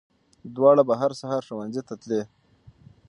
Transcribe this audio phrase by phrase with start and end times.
[0.55, 2.21] دواړه به هر سهار ښوونځي ته تلې